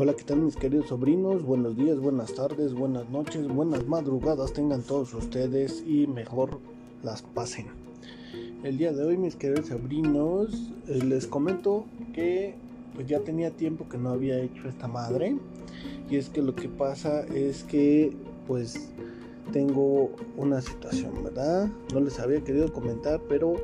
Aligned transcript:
Hola, 0.00 0.14
¿qué 0.14 0.22
tal 0.22 0.42
mis 0.42 0.54
queridos 0.54 0.90
sobrinos? 0.90 1.42
Buenos 1.42 1.74
días, 1.74 1.98
buenas 1.98 2.32
tardes, 2.32 2.72
buenas 2.72 3.10
noches, 3.10 3.48
buenas 3.48 3.84
madrugadas 3.88 4.52
tengan 4.52 4.82
todos 4.82 5.12
ustedes 5.12 5.82
y 5.84 6.06
mejor 6.06 6.60
las 7.02 7.22
pasen. 7.22 7.66
El 8.62 8.78
día 8.78 8.92
de 8.92 9.04
hoy 9.04 9.16
mis 9.16 9.34
queridos 9.34 9.66
sobrinos 9.66 10.70
eh, 10.86 11.02
les 11.02 11.26
comento 11.26 11.84
que 12.12 12.54
pues 12.94 13.08
ya 13.08 13.18
tenía 13.18 13.50
tiempo 13.50 13.88
que 13.88 13.98
no 13.98 14.10
había 14.10 14.38
hecho 14.38 14.68
esta 14.68 14.86
madre 14.86 15.36
y 16.08 16.14
es 16.14 16.28
que 16.28 16.42
lo 16.42 16.54
que 16.54 16.68
pasa 16.68 17.22
es 17.34 17.64
que 17.64 18.16
pues 18.46 18.92
tengo 19.52 20.12
una 20.36 20.62
situación, 20.62 21.24
¿verdad? 21.24 21.70
No 21.92 21.98
les 21.98 22.20
había 22.20 22.44
querido 22.44 22.72
comentar, 22.72 23.20
pero 23.28 23.56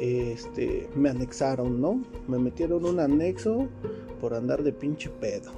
este 0.00 0.88
me 0.94 1.10
anexaron, 1.10 1.80
¿no? 1.80 2.02
Me 2.28 2.38
metieron 2.38 2.84
un 2.84 3.00
anexo 3.00 3.68
por 4.20 4.34
andar 4.34 4.62
de 4.62 4.72
pinche 4.72 5.10
pedo. 5.10 5.50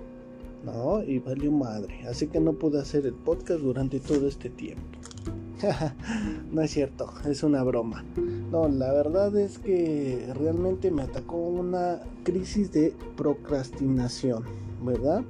No, 0.65 1.03
y 1.03 1.19
valió 1.19 1.53
madre. 1.53 2.07
Así 2.09 2.27
que 2.27 2.41
no 2.41 2.55
pude 2.55 2.81
hacer 2.81 3.07
el 3.07 3.15
podcast 3.15 3.61
durante 3.61 4.01
todo 4.01 4.27
este 4.27 4.51
tiempo. 4.51 4.83
no 6.53 6.63
es 6.63 6.71
cierto, 6.71 7.13
es 7.29 7.43
una 7.43 7.63
broma. 7.63 8.05
No, 8.51 8.69
la 8.69 8.93
verdad 8.93 9.37
es 9.37 9.59
que 9.59 10.29
realmente 10.35 10.91
me 10.91 11.03
atacó 11.03 11.37
una 11.37 12.01
crisis 12.25 12.73
de 12.73 12.95
procrastinación, 13.17 14.45
¿verdad? 14.83 15.23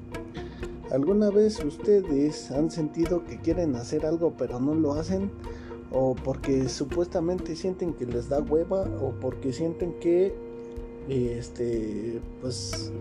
¿Alguna 0.91 1.31
vez 1.31 1.65
ustedes 1.65 2.51
han 2.51 2.71
sentido 2.71 3.25
que 3.25 3.39
quieren 3.39 3.75
hacer 3.77 4.07
algo 4.07 4.35
pero 4.37 4.61
no 4.61 4.75
lo 4.75 4.95
hacen? 4.95 5.31
¿O 5.93 6.15
porque 6.15 6.69
supuestamente 6.69 7.57
sienten 7.57 7.95
que 7.95 8.07
les 8.07 8.29
da 8.29 8.41
hueva? 8.41 8.83
¿O 9.01 9.13
porque 9.21 9.53
sienten 9.53 9.95
que 10.01 10.35
este 11.09 12.21
pues 12.41 12.93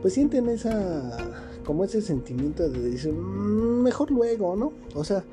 pues 0.00 0.14
sienten 0.14 0.48
esa 0.48 1.16
como 1.64 1.84
ese 1.84 2.00
sentimiento 2.00 2.68
de 2.68 2.80
decir 2.90 3.12
mm, 3.12 3.82
mejor 3.82 4.10
luego 4.10 4.56
no 4.56 4.72
o 4.94 5.04
sea 5.04 5.24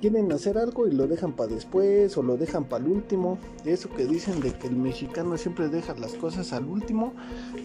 quieren 0.00 0.32
hacer 0.32 0.58
algo 0.58 0.88
y 0.88 0.90
lo 0.90 1.06
dejan 1.06 1.34
para 1.34 1.54
después 1.54 2.16
o 2.16 2.22
lo 2.24 2.36
dejan 2.36 2.64
para 2.64 2.84
el 2.84 2.90
último 2.90 3.38
eso 3.64 3.88
que 3.90 4.04
dicen 4.06 4.40
de 4.40 4.52
que 4.52 4.66
el 4.66 4.76
mexicano 4.76 5.36
siempre 5.36 5.68
deja 5.68 5.94
las 5.94 6.14
cosas 6.14 6.52
al 6.52 6.64
último 6.64 7.12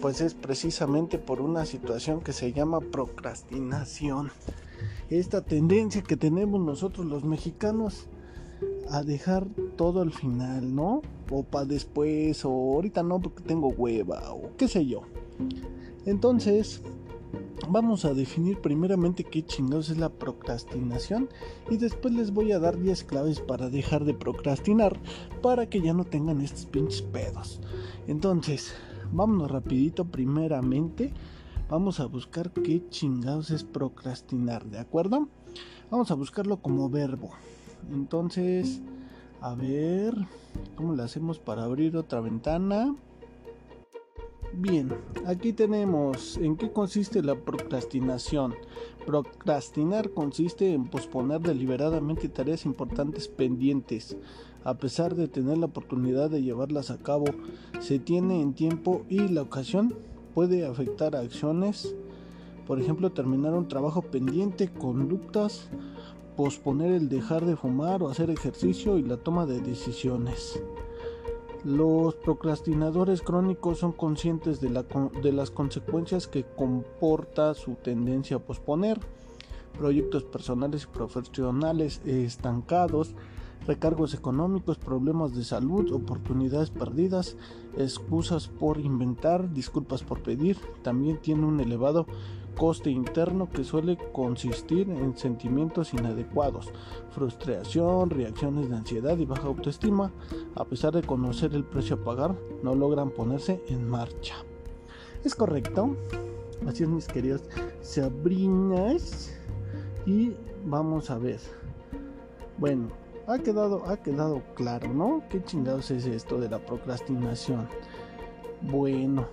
pues 0.00 0.20
es 0.20 0.34
precisamente 0.34 1.18
por 1.18 1.40
una 1.40 1.66
situación 1.66 2.20
que 2.20 2.32
se 2.32 2.52
llama 2.52 2.78
procrastinación 2.80 4.30
esta 5.10 5.40
tendencia 5.40 6.02
que 6.02 6.16
tenemos 6.16 6.60
nosotros 6.60 7.06
los 7.06 7.24
mexicanos 7.24 8.06
a 8.90 9.02
dejar 9.02 9.46
todo 9.76 10.00
al 10.00 10.12
final, 10.12 10.74
¿no? 10.74 11.02
O 11.30 11.42
para 11.42 11.64
después, 11.64 12.44
o 12.44 12.50
ahorita 12.50 13.02
no 13.02 13.20
porque 13.20 13.42
tengo 13.42 13.68
hueva, 13.68 14.32
o 14.32 14.56
qué 14.56 14.68
sé 14.68 14.86
yo. 14.86 15.02
Entonces, 16.06 16.82
vamos 17.68 18.04
a 18.04 18.14
definir 18.14 18.60
primeramente 18.60 19.24
qué 19.24 19.44
chingados 19.44 19.90
es 19.90 19.98
la 19.98 20.08
procrastinación 20.08 21.28
y 21.70 21.76
después 21.76 22.14
les 22.14 22.32
voy 22.32 22.52
a 22.52 22.58
dar 22.58 22.78
10 22.78 23.04
claves 23.04 23.40
para 23.40 23.68
dejar 23.68 24.04
de 24.04 24.14
procrastinar 24.14 24.98
para 25.42 25.68
que 25.68 25.80
ya 25.80 25.92
no 25.92 26.04
tengan 26.04 26.40
estos 26.40 26.66
pinches 26.66 27.02
pedos. 27.02 27.60
Entonces, 28.06 28.74
vámonos 29.12 29.50
rapidito 29.50 30.04
primeramente. 30.06 31.12
Vamos 31.68 32.00
a 32.00 32.06
buscar 32.06 32.50
qué 32.50 32.88
chingados 32.88 33.50
es 33.50 33.64
procrastinar, 33.64 34.64
¿de 34.64 34.78
acuerdo? 34.78 35.28
Vamos 35.90 36.10
a 36.10 36.14
buscarlo 36.14 36.62
como 36.62 36.88
verbo. 36.88 37.30
Entonces, 37.92 38.80
a 39.40 39.54
ver, 39.54 40.14
¿cómo 40.76 40.94
le 40.94 41.02
hacemos 41.02 41.38
para 41.38 41.64
abrir 41.64 41.96
otra 41.96 42.20
ventana? 42.20 42.94
Bien, 44.52 44.88
aquí 45.26 45.52
tenemos 45.52 46.36
en 46.38 46.56
qué 46.56 46.72
consiste 46.72 47.22
la 47.22 47.36
procrastinación. 47.36 48.54
Procrastinar 49.06 50.10
consiste 50.10 50.72
en 50.72 50.88
posponer 50.88 51.40
deliberadamente 51.40 52.28
tareas 52.28 52.64
importantes 52.64 53.28
pendientes. 53.28 54.16
A 54.64 54.74
pesar 54.74 55.14
de 55.14 55.28
tener 55.28 55.58
la 55.58 55.66
oportunidad 55.66 56.30
de 56.30 56.42
llevarlas 56.42 56.90
a 56.90 56.98
cabo, 56.98 57.26
se 57.78 57.98
tiene 57.98 58.40
en 58.40 58.54
tiempo 58.54 59.04
y 59.08 59.28
la 59.28 59.42
ocasión 59.42 59.94
puede 60.34 60.66
afectar 60.66 61.14
a 61.14 61.20
acciones, 61.20 61.94
por 62.66 62.80
ejemplo, 62.80 63.12
terminar 63.12 63.54
un 63.54 63.68
trabajo 63.68 64.02
pendiente, 64.02 64.68
conductas 64.68 65.68
posponer 66.38 66.92
el 66.92 67.08
dejar 67.08 67.44
de 67.44 67.56
fumar 67.56 68.00
o 68.00 68.08
hacer 68.08 68.30
ejercicio 68.30 68.96
y 68.96 69.02
la 69.02 69.16
toma 69.16 69.44
de 69.44 69.60
decisiones. 69.60 70.62
Los 71.64 72.14
procrastinadores 72.14 73.22
crónicos 73.22 73.80
son 73.80 73.90
conscientes 73.90 74.60
de, 74.60 74.70
las 75.32 75.50
consecuencias 75.50 76.28
que 76.28 76.44
comporta 76.44 77.54
su 77.54 77.74
tendencia 77.74 78.36
a 78.36 78.38
posponer 78.38 79.00
proyectos 79.76 80.22
personales 80.22 80.84
y 80.84 80.96
profesionales 80.96 82.02
estancados, 82.06 83.16
recargos 83.68 84.14
económicos, 84.14 84.78
problemas 84.78 85.34
de 85.36 85.44
salud, 85.44 85.92
oportunidades 85.92 86.70
perdidas, 86.70 87.36
excusas 87.76 88.48
por 88.48 88.80
inventar, 88.80 89.52
disculpas 89.52 90.02
por 90.02 90.22
pedir. 90.22 90.56
También 90.82 91.18
tiene 91.18 91.44
un 91.44 91.60
elevado 91.60 92.06
coste 92.56 92.90
interno 92.90 93.50
que 93.50 93.64
suele 93.64 93.98
consistir 94.12 94.88
en 94.88 95.16
sentimientos 95.16 95.92
inadecuados, 95.92 96.72
frustración, 97.10 98.08
reacciones 98.08 98.70
de 98.70 98.76
ansiedad 98.76 99.18
y 99.18 99.26
baja 99.26 99.46
autoestima. 99.46 100.12
A 100.54 100.64
pesar 100.64 100.94
de 100.94 101.02
conocer 101.02 101.54
el 101.54 101.64
precio 101.64 101.96
a 101.96 102.04
pagar, 102.04 102.34
no 102.62 102.74
logran 102.74 103.10
ponerse 103.10 103.62
en 103.68 103.86
marcha. 103.86 104.36
¿Es 105.24 105.34
correcto? 105.34 105.94
Así 106.66 106.84
es, 106.84 106.88
mis 106.88 107.06
queridos 107.06 107.42
sabrinas. 107.82 109.38
Y 110.06 110.32
vamos 110.64 111.10
a 111.10 111.18
ver. 111.18 111.40
Bueno, 112.56 112.88
ha 113.28 113.38
quedado, 113.38 113.84
ha 113.86 113.96
quedado 113.98 114.42
claro, 114.54 114.92
¿no? 114.92 115.22
¿Qué 115.30 115.42
chingados 115.44 115.90
es 115.90 116.06
esto 116.06 116.40
de 116.40 116.48
la 116.48 116.58
procrastinación? 116.58 117.68
Bueno, 118.62 119.26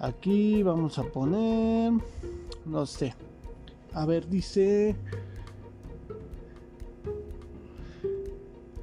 Aquí 0.00 0.62
vamos 0.62 0.98
a 0.98 1.02
poner, 1.02 1.92
no 2.64 2.86
sé. 2.86 3.14
A 3.92 4.06
ver, 4.06 4.26
dice... 4.28 4.96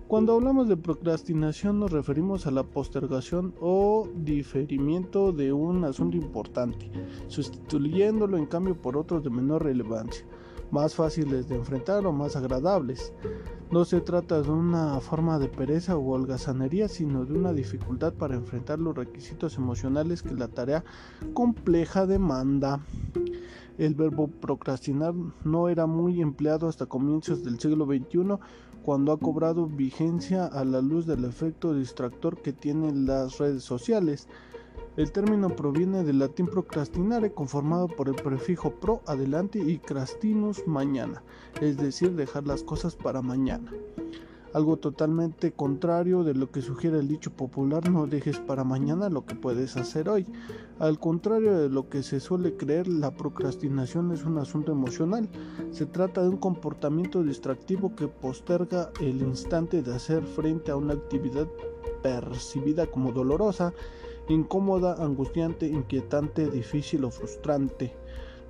Cuando 0.07 0.35
hablamos 0.35 0.69
de 0.69 0.77
procrastinación 0.77 1.79
nos 1.79 1.91
referimos 1.91 2.45
a 2.45 2.51
la 2.51 2.63
postergación 2.63 3.55
o 3.59 4.07
diferimiento 4.15 5.33
de 5.33 5.51
un 5.51 5.83
asunto 5.83 6.15
importante, 6.15 6.89
sustituyéndolo 7.27 8.37
en 8.37 8.45
cambio 8.45 8.79
por 8.79 8.95
otros 8.95 9.23
de 9.23 9.31
menor 9.31 9.63
relevancia, 9.63 10.25
más 10.71 10.95
fáciles 10.95 11.47
de 11.47 11.55
enfrentar 11.55 12.05
o 12.05 12.11
más 12.11 12.35
agradables. 12.35 13.13
No 13.71 13.85
se 13.85 14.01
trata 14.01 14.41
de 14.41 14.49
una 14.49 14.99
forma 15.01 15.39
de 15.39 15.49
pereza 15.49 15.97
o 15.97 16.13
holgazanería, 16.13 16.87
sino 16.87 17.25
de 17.25 17.33
una 17.33 17.53
dificultad 17.53 18.13
para 18.13 18.35
enfrentar 18.35 18.79
los 18.79 18.95
requisitos 18.95 19.57
emocionales 19.57 20.23
que 20.23 20.35
la 20.35 20.47
tarea 20.47 20.83
compleja 21.33 22.05
demanda. 22.05 22.79
El 23.77 23.93
verbo 23.93 24.27
procrastinar 24.27 25.13
no 25.43 25.69
era 25.69 25.85
muy 25.85 26.21
empleado 26.21 26.67
hasta 26.67 26.85
comienzos 26.85 27.43
del 27.43 27.59
siglo 27.59 27.85
XXI, 27.85 28.39
cuando 28.83 29.11
ha 29.11 29.19
cobrado 29.19 29.67
vigencia 29.67 30.45
a 30.45 30.63
la 30.63 30.81
luz 30.81 31.05
del 31.05 31.25
efecto 31.25 31.73
distractor 31.73 32.41
que 32.41 32.53
tienen 32.53 33.05
las 33.05 33.37
redes 33.37 33.63
sociales. 33.63 34.29
El 34.95 35.11
término 35.11 35.49
proviene 35.49 36.03
del 36.03 36.19
latín 36.19 36.47
procrastinare, 36.47 37.31
conformado 37.31 37.87
por 37.87 38.09
el 38.09 38.15
prefijo 38.15 38.71
pro 38.71 39.01
adelante 39.05 39.59
y 39.59 39.77
crastinus 39.77 40.65
mañana, 40.67 41.21
es 41.61 41.77
decir, 41.77 42.13
dejar 42.13 42.47
las 42.47 42.63
cosas 42.63 42.95
para 42.95 43.21
mañana. 43.21 43.71
Algo 44.53 44.77
totalmente 44.77 45.51
contrario 45.51 46.23
de 46.23 46.33
lo 46.33 46.49
que 46.49 46.61
sugiere 46.61 46.99
el 46.99 47.07
dicho 47.07 47.31
popular, 47.31 47.89
no 47.91 48.07
dejes 48.07 48.39
para 48.39 48.63
mañana 48.63 49.09
lo 49.09 49.25
que 49.25 49.35
puedes 49.35 49.77
hacer 49.77 50.09
hoy. 50.09 50.25
Al 50.79 50.99
contrario 50.99 51.59
de 51.59 51.69
lo 51.69 51.89
que 51.89 52.01
se 52.01 52.19
suele 52.19 52.55
creer, 52.55 52.87
la 52.87 53.11
procrastinación 53.11 54.11
es 54.13 54.23
un 54.23 54.37
asunto 54.39 54.71
emocional. 54.71 55.29
Se 55.71 55.85
trata 55.85 56.23
de 56.23 56.29
un 56.29 56.37
comportamiento 56.37 57.23
distractivo 57.23 57.95
que 57.95 58.07
posterga 58.07 58.89
el 58.99 59.21
instante 59.21 59.83
de 59.83 59.93
hacer 59.93 60.23
frente 60.23 60.71
a 60.71 60.77
una 60.77 60.93
actividad 60.93 61.47
percibida 62.01 62.87
como 62.87 63.11
dolorosa 63.11 63.73
incómoda, 64.29 64.95
angustiante, 65.03 65.67
inquietante, 65.67 66.49
difícil 66.49 67.05
o 67.05 67.11
frustrante, 67.11 67.93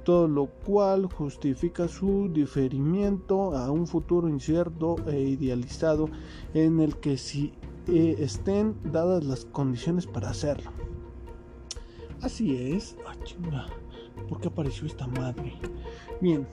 todo 0.04 0.28
lo 0.28 0.48
cual 0.48 1.08
justifica 1.12 1.88
su 1.88 2.30
diferimiento 2.32 3.56
a 3.56 3.72
un 3.72 3.88
futuro 3.88 4.30
incierto 4.30 4.96
e 5.08 5.20
idealizado 5.20 6.10
en 6.54 6.80
el 6.80 6.96
que 6.98 7.18
si 7.18 7.54
eh, 7.88 8.16
estén 8.20 8.76
dadas 8.92 9.24
las 9.24 9.46
condiciones 9.46 10.08
para 10.08 10.30
hacerlo. 10.30 10.72
Así 12.22 12.56
es. 12.56 12.98
Ah, 13.06 13.68
¿Por 14.28 14.40
qué 14.42 14.48
apareció 14.48 14.88
esta 14.88 15.08
madre? 15.08 15.54
Bien. 16.22 16.48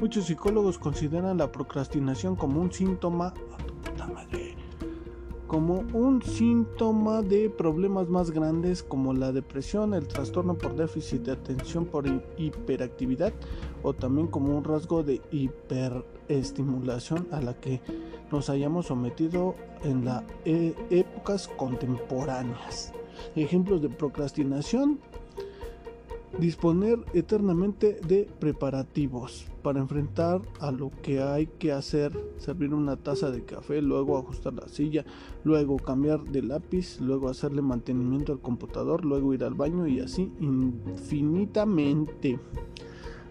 Muchos 0.00 0.26
psicólogos 0.26 0.78
consideran 0.78 1.38
la 1.38 1.50
procrastinación 1.50 2.36
como 2.36 2.60
un 2.60 2.72
síntoma. 2.72 3.28
A 3.28 3.56
tu 3.58 3.74
puta 3.74 4.06
madre 4.06 4.47
como 5.48 5.86
un 5.94 6.22
síntoma 6.22 7.22
de 7.22 7.50
problemas 7.50 8.08
más 8.08 8.30
grandes 8.30 8.82
como 8.82 9.14
la 9.14 9.32
depresión, 9.32 9.94
el 9.94 10.06
trastorno 10.06 10.56
por 10.56 10.76
déficit 10.76 11.22
de 11.22 11.32
atención 11.32 11.86
por 11.86 12.04
hiperactividad 12.36 13.32
o 13.82 13.94
también 13.94 14.28
como 14.28 14.56
un 14.56 14.62
rasgo 14.62 15.02
de 15.02 15.22
hiperestimulación 15.32 17.26
a 17.32 17.40
la 17.40 17.54
que 17.54 17.80
nos 18.30 18.50
hayamos 18.50 18.86
sometido 18.86 19.56
en 19.82 20.04
las 20.04 20.22
e, 20.44 20.74
épocas 20.90 21.48
contemporáneas. 21.48 22.92
Ejemplos 23.34 23.80
de 23.80 23.88
procrastinación 23.88 25.00
disponer 26.38 26.98
eternamente 27.14 28.00
de 28.06 28.28
preparativos 28.38 29.46
para 29.62 29.80
enfrentar 29.80 30.42
a 30.60 30.70
lo 30.70 30.90
que 31.02 31.20
hay 31.20 31.46
que 31.46 31.72
hacer, 31.72 32.12
servir 32.38 32.74
una 32.74 32.96
taza 32.96 33.30
de 33.30 33.44
café, 33.44 33.82
luego 33.82 34.18
ajustar 34.18 34.52
la 34.54 34.68
silla, 34.68 35.04
luego 35.44 35.76
cambiar 35.76 36.22
de 36.24 36.42
lápiz, 36.42 37.00
luego 37.00 37.28
hacerle 37.28 37.62
mantenimiento 37.62 38.32
al 38.32 38.40
computador, 38.40 39.04
luego 39.04 39.34
ir 39.34 39.44
al 39.44 39.54
baño 39.54 39.86
y 39.86 40.00
así 40.00 40.32
infinitamente. 40.40 42.38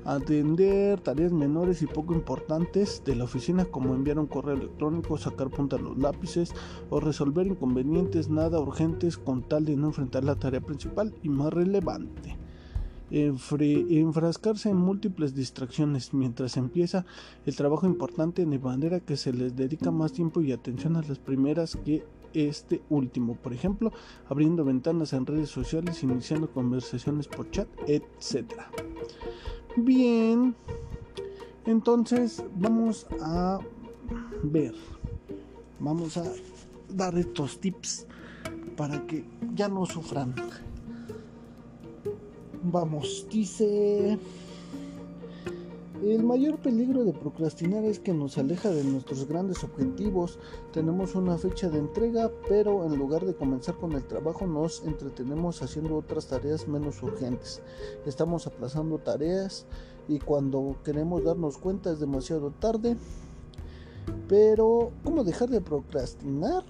Atender 0.06 1.02
tareas 1.02 1.34
menores 1.34 1.82
y 1.82 1.88
poco 1.88 2.14
importantes 2.14 3.04
de 3.04 3.16
la 3.16 3.26
oficina 3.26 3.66
como 3.66 3.94
enviar 3.94 4.20
un 4.20 4.28
correo 4.28 4.56
electrónico, 4.56 5.18
sacar 5.18 5.50
punta 5.50 5.76
a 5.76 5.80
los 5.80 5.98
lápices 5.98 6.54
o 6.90 7.02
resolver 7.02 7.46
inconvenientes 7.46 8.30
nada 8.30 8.60
urgentes 8.60 9.18
con 9.18 9.44
tal 9.44 9.66
de 9.66 9.76
no 9.76 9.88
enfrentar 9.88 10.24
la 10.24 10.36
tarea 10.36 10.62
principal 10.62 11.14
y 11.24 11.30
más 11.30 11.52
relevante 11.52 12.37
enfrascarse 13.10 14.70
en 14.70 14.78
múltiples 14.78 15.34
distracciones 15.34 16.14
mientras 16.14 16.58
empieza 16.58 17.06
el 17.46 17.56
trabajo 17.56 17.86
importante 17.86 18.46
de 18.46 18.60
manera 18.60 19.00
que 19.00 19.16
se 19.16 19.34
les 19.34 19.56
dedica 19.56 19.92
más 19.92 20.12
tiempo 20.14 20.42
y 20.42 20.52
atención 20.52 20.96
a 20.98 21.02
las 21.02 21.20
primeras 21.20 21.78
que 21.86 22.04
este 22.34 22.82
último, 22.90 23.36
por 23.36 23.54
ejemplo, 23.54 23.92
abriendo 24.30 24.66
ventanas 24.66 25.14
en 25.14 25.26
redes 25.26 25.50
sociales, 25.50 26.04
iniciando 26.04 26.52
conversaciones 26.52 27.28
por 27.28 27.50
chat, 27.52 27.68
etc. 27.88 28.54
Bien, 29.78 30.56
entonces 31.66 32.44
vamos 32.56 33.08
a 33.22 33.60
ver, 34.44 34.76
vamos 35.80 36.18
a 36.18 36.24
dar 36.90 37.18
estos 37.18 37.60
tips 37.60 38.06
para 38.76 39.06
que 39.08 39.26
ya 39.56 39.68
no 39.68 39.86
sufran 39.86 40.36
Vamos, 42.70 43.26
dice... 43.32 44.20
El 46.04 46.24
mayor 46.24 46.58
peligro 46.58 47.04
de 47.06 47.14
procrastinar 47.14 47.84
es 47.84 47.98
que 47.98 48.14
nos 48.14 48.38
aleja 48.38 48.70
de 48.70 48.84
nuestros 48.84 49.28
grandes 49.28 49.64
objetivos. 49.64 50.38
Tenemos 50.72 51.16
una 51.16 51.40
fecha 51.40 51.70
de 51.70 51.80
entrega, 51.80 52.30
pero 52.48 52.86
en 52.86 52.98
lugar 52.98 53.26
de 53.26 53.34
comenzar 53.34 53.76
con 53.78 53.94
el 53.94 54.04
trabajo 54.06 54.46
nos 54.46 54.84
entretenemos 54.84 55.64
haciendo 55.64 55.98
otras 55.98 56.28
tareas 56.28 56.68
menos 56.68 57.02
urgentes. 57.02 57.64
Estamos 58.06 58.46
aplazando 58.46 59.00
tareas 59.00 59.66
y 60.08 60.20
cuando 60.20 60.76
queremos 60.84 61.24
darnos 61.24 61.58
cuenta 61.58 61.92
es 61.92 62.00
demasiado 62.00 62.52
tarde. 62.52 62.96
Pero, 64.28 64.92
¿cómo 65.04 65.24
dejar 65.24 65.50
de 65.50 65.62
procrastinar? 65.62 66.64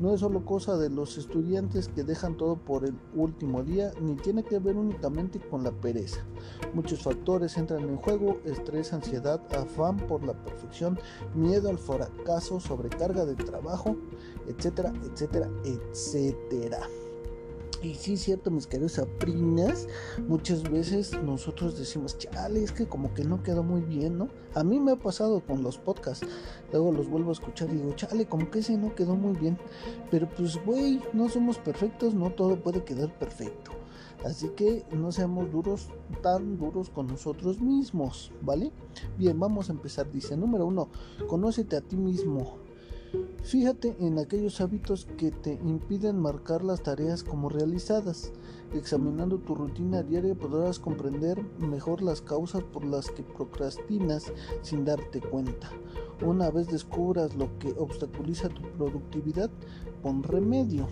No 0.00 0.12
es 0.12 0.20
solo 0.20 0.44
cosa 0.44 0.76
de 0.76 0.90
los 0.90 1.18
estudiantes 1.18 1.88
que 1.88 2.04
dejan 2.04 2.36
todo 2.36 2.56
por 2.56 2.84
el 2.84 2.94
último 3.14 3.62
día, 3.62 3.92
ni 4.00 4.16
tiene 4.16 4.42
que 4.42 4.58
ver 4.58 4.76
únicamente 4.76 5.38
con 5.38 5.62
la 5.62 5.70
pereza. 5.70 6.24
Muchos 6.72 7.02
factores 7.02 7.56
entran 7.56 7.88
en 7.88 7.96
juego, 7.96 8.38
estrés, 8.44 8.92
ansiedad, 8.92 9.40
afán 9.54 9.98
por 9.98 10.24
la 10.24 10.32
perfección, 10.32 10.98
miedo 11.34 11.68
al 11.68 11.78
fracaso, 11.78 12.60
sobrecarga 12.60 13.24
de 13.24 13.36
trabajo, 13.36 13.96
etcétera, 14.48 14.92
etcétera, 15.04 15.48
etcétera. 15.64 16.80
Y 17.84 17.92
sí 17.96 18.16
cierto, 18.16 18.50
mis 18.50 18.66
queridos 18.66 18.92
saprinas, 18.92 19.88
muchas 20.26 20.62
veces 20.62 21.12
nosotros 21.22 21.78
decimos, 21.78 22.16
chale, 22.16 22.62
es 22.62 22.72
que 22.72 22.86
como 22.86 23.12
que 23.12 23.24
no 23.24 23.42
quedó 23.42 23.62
muy 23.62 23.82
bien, 23.82 24.16
¿no? 24.16 24.28
A 24.54 24.64
mí 24.64 24.80
me 24.80 24.92
ha 24.92 24.96
pasado 24.96 25.40
con 25.44 25.62
los 25.62 25.76
podcasts, 25.76 26.26
luego 26.72 26.92
los 26.92 27.10
vuelvo 27.10 27.28
a 27.28 27.34
escuchar 27.34 27.68
y 27.68 27.74
digo, 27.74 27.92
chale, 27.92 28.24
como 28.24 28.50
que 28.50 28.60
ese 28.60 28.78
no 28.78 28.94
quedó 28.94 29.16
muy 29.16 29.36
bien. 29.36 29.58
Pero 30.10 30.26
pues, 30.30 30.56
güey, 30.64 30.98
no 31.12 31.28
somos 31.28 31.58
perfectos, 31.58 32.14
no 32.14 32.30
todo 32.30 32.56
puede 32.56 32.84
quedar 32.84 33.12
perfecto. 33.18 33.72
Así 34.24 34.48
que 34.56 34.86
no 34.90 35.12
seamos 35.12 35.52
duros, 35.52 35.90
tan 36.22 36.56
duros 36.56 36.88
con 36.88 37.06
nosotros 37.06 37.60
mismos, 37.60 38.32
¿vale? 38.40 38.72
Bien, 39.18 39.38
vamos 39.38 39.68
a 39.68 39.72
empezar. 39.72 40.10
Dice, 40.10 40.38
número 40.38 40.64
uno, 40.64 40.88
conócete 41.28 41.76
a 41.76 41.82
ti 41.82 41.96
mismo. 41.96 42.63
Fíjate 43.42 43.96
en 44.00 44.18
aquellos 44.18 44.60
hábitos 44.60 45.06
que 45.18 45.30
te 45.30 45.54
impiden 45.54 46.18
marcar 46.18 46.64
las 46.64 46.82
tareas 46.82 47.22
como 47.22 47.48
realizadas. 47.48 48.32
Examinando 48.72 49.38
tu 49.38 49.54
rutina 49.54 50.02
diaria 50.02 50.34
podrás 50.34 50.78
comprender 50.78 51.42
mejor 51.58 52.02
las 52.02 52.22
causas 52.22 52.62
por 52.64 52.84
las 52.84 53.10
que 53.10 53.22
procrastinas 53.22 54.32
sin 54.62 54.84
darte 54.84 55.20
cuenta. 55.20 55.70
Una 56.24 56.50
vez 56.50 56.68
descubras 56.68 57.36
lo 57.36 57.58
que 57.58 57.72
obstaculiza 57.76 58.48
tu 58.48 58.62
productividad, 58.78 59.50
pon 60.02 60.22
remedio. 60.22 60.88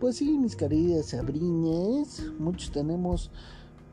Pues 0.00 0.16
sí, 0.16 0.38
mis 0.38 0.56
queridas 0.56 1.06
sabrines, 1.06 2.30
muchos 2.38 2.70
tenemos 2.70 3.30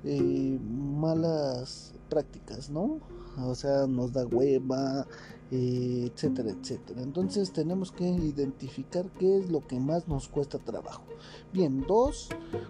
eh, 0.03 0.59
malas 0.59 1.93
prácticas, 2.09 2.69
¿no? 2.69 2.99
O 3.37 3.55
sea, 3.55 3.87
nos 3.87 4.11
da 4.11 4.25
hueva, 4.25 5.07
etcétera, 5.51 6.51
etcétera. 6.51 7.01
Entonces 7.01 7.51
tenemos 7.51 7.91
que 7.91 8.07
identificar 8.07 9.05
qué 9.19 9.37
es 9.37 9.51
lo 9.51 9.67
que 9.67 9.79
más 9.79 10.07
nos 10.07 10.29
cuesta 10.29 10.59
trabajo. 10.59 11.03
Bien, 11.51 11.83
dos, 11.85 12.29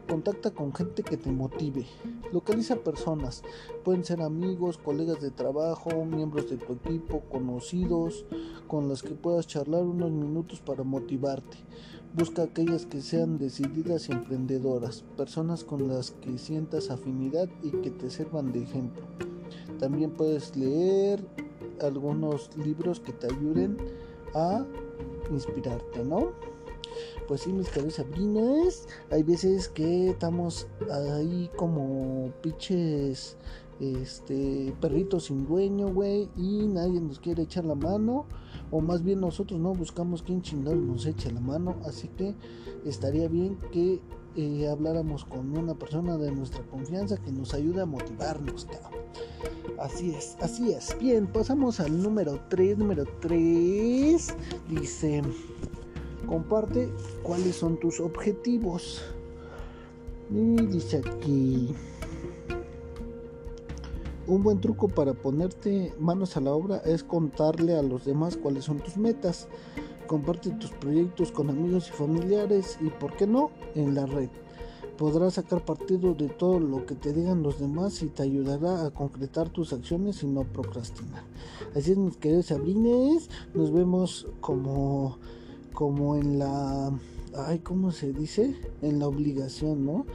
contacta 0.09 0.49
con 0.51 0.73
gente 0.73 1.03
que 1.03 1.17
te 1.17 1.31
motive. 1.31 1.85
Localiza 2.33 2.77
personas, 2.77 3.43
pueden 3.83 4.03
ser 4.03 4.21
amigos, 4.21 4.79
colegas 4.79 5.21
de 5.21 5.29
trabajo, 5.29 6.05
miembros 6.05 6.49
de 6.49 6.57
tu 6.57 6.73
equipo, 6.73 7.21
conocidos, 7.31 8.25
con 8.67 8.89
las 8.89 9.03
que 9.03 9.11
puedas 9.11 9.45
charlar 9.45 9.83
unos 9.83 10.11
minutos 10.11 10.59
para 10.59 10.83
motivarte. 10.83 11.57
Busca 12.13 12.43
aquellas 12.43 12.87
que 12.87 13.01
sean 13.01 13.37
decididas 13.37 14.09
y 14.09 14.11
emprendedoras, 14.11 15.03
personas 15.15 15.63
con 15.63 15.87
las 15.87 16.11
que 16.11 16.37
sientas 16.37 16.89
afinidad 16.89 17.47
y 17.63 17.69
que 17.69 17.91
te 17.91 18.09
sirvan 18.09 18.51
de 18.51 18.63
ejemplo. 18.63 19.03
También 19.79 20.11
puedes 20.11 20.55
leer 20.55 21.23
algunos 21.81 22.49
libros 22.57 22.99
que 22.99 23.13
te 23.13 23.27
ayuden 23.27 23.77
a 24.33 24.65
inspirarte, 25.31 26.03
¿no? 26.03 26.31
Pues 27.27 27.41
sí, 27.41 27.53
mis 27.53 27.69
queridos 27.69 27.95
sabrinas, 27.95 28.87
hay 29.09 29.23
veces 29.23 29.69
que 29.69 30.09
estamos 30.09 30.67
ahí 30.91 31.49
como 31.55 32.31
pinches 32.41 33.37
este 33.79 34.75
perritos 34.79 35.25
sin 35.25 35.47
dueño, 35.47 35.87
güey, 35.91 36.29
y 36.37 36.67
nadie 36.67 37.01
nos 37.01 37.19
quiere 37.19 37.43
echar 37.43 37.65
la 37.65 37.75
mano, 37.75 38.25
o 38.69 38.81
más 38.81 39.03
bien 39.03 39.21
nosotros 39.21 39.59
no 39.59 39.73
buscamos 39.73 40.21
quién 40.21 40.41
chingado 40.41 40.75
nos 40.75 41.05
eche 41.05 41.31
la 41.31 41.39
mano, 41.39 41.77
así 41.85 42.07
que 42.09 42.35
estaría 42.85 43.27
bien 43.27 43.57
que 43.71 43.99
eh, 44.35 44.67
habláramos 44.69 45.25
con 45.25 45.57
una 45.57 45.73
persona 45.75 46.17
de 46.17 46.31
nuestra 46.31 46.63
confianza 46.63 47.17
que 47.17 47.31
nos 47.31 47.53
ayude 47.53 47.81
a 47.81 47.85
motivarnos. 47.85 48.67
Así 49.79 50.13
es, 50.13 50.37
así 50.41 50.71
es. 50.71 50.95
Bien, 50.99 51.27
pasamos 51.27 51.79
al 51.79 52.01
número 52.01 52.39
3. 52.49 52.77
Número 52.77 53.05
3 53.19 54.27
dice, 54.69 55.21
comparte 56.27 56.89
cuáles 57.23 57.55
son 57.55 57.79
tus 57.79 57.99
objetivos. 57.99 59.01
Y 60.29 60.65
dice 60.67 61.01
aquí, 61.05 61.75
un 64.27 64.43
buen 64.43 64.61
truco 64.61 64.87
para 64.87 65.13
ponerte 65.13 65.93
manos 65.99 66.37
a 66.37 66.41
la 66.41 66.51
obra 66.51 66.77
es 66.85 67.03
contarle 67.03 67.75
a 67.75 67.81
los 67.81 68.05
demás 68.05 68.37
cuáles 68.37 68.63
son 68.63 68.79
tus 68.79 68.95
metas. 68.95 69.49
Comparte 70.11 70.49
tus 70.49 70.71
proyectos 70.71 71.31
con 71.31 71.49
amigos 71.49 71.87
y 71.87 71.93
familiares 71.93 72.77
y, 72.81 72.89
¿por 72.89 73.15
qué 73.15 73.25
no?, 73.25 73.49
en 73.75 73.95
la 73.95 74.05
red 74.05 74.27
podrás 74.97 75.35
sacar 75.35 75.63
partido 75.63 76.13
de 76.13 76.27
todo 76.27 76.59
lo 76.59 76.85
que 76.85 76.95
te 76.95 77.13
digan 77.13 77.41
los 77.41 77.59
demás 77.59 78.03
y 78.03 78.09
te 78.09 78.23
ayudará 78.23 78.85
a 78.85 78.91
concretar 78.91 79.47
tus 79.47 79.71
acciones 79.71 80.21
y 80.21 80.27
no 80.27 80.43
procrastinar. 80.43 81.23
Así 81.73 81.93
es, 81.93 81.97
mis 81.97 82.17
queridos 82.17 82.47
sabrines, 82.47 83.29
nos 83.53 83.71
vemos 83.71 84.27
como, 84.41 85.17
como 85.73 86.17
en 86.17 86.39
la 86.39 86.91
ay, 87.35 87.59
¿cómo 87.59 87.91
se 87.91 88.13
dice? 88.13 88.55
En 88.81 88.99
la 88.99 89.07
obligación, 89.07 89.85
¿no? 89.85 90.05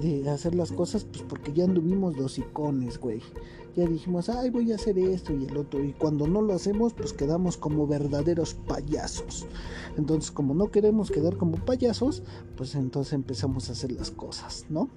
De 0.00 0.28
hacer 0.28 0.54
las 0.54 0.72
cosas, 0.72 1.04
pues 1.04 1.24
porque 1.28 1.52
ya 1.52 1.64
anduvimos 1.64 2.16
los 2.16 2.38
icones, 2.38 2.98
güey. 2.98 3.20
Ya 3.76 3.86
dijimos, 3.86 4.28
ay, 4.28 4.50
voy 4.50 4.70
a 4.72 4.74
hacer 4.74 4.98
esto 4.98 5.32
y 5.32 5.46
el 5.46 5.56
otro. 5.56 5.82
Y 5.82 5.92
cuando 5.92 6.26
no 6.26 6.42
lo 6.42 6.52
hacemos, 6.52 6.92
pues 6.92 7.12
quedamos 7.12 7.56
como 7.56 7.86
verdaderos 7.86 8.54
payasos. 8.54 9.46
Entonces, 9.96 10.30
como 10.30 10.54
no 10.54 10.70
queremos 10.70 11.10
quedar 11.10 11.36
como 11.36 11.56
payasos, 11.56 12.22
pues 12.56 12.74
entonces 12.74 13.14
empezamos 13.14 13.68
a 13.68 13.72
hacer 13.72 13.92
las 13.92 14.10
cosas, 14.10 14.66
¿no? 14.68 14.90